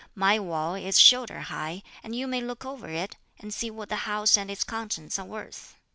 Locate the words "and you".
2.03-2.25